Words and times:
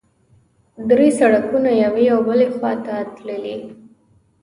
درې 0.89 1.07
سړکونه 1.19 1.71
یوې 1.83 2.05
او 2.13 2.19
بلې 2.27 2.47
خوا 2.55 2.71
ته 2.85 2.95
تللي. 3.15 3.57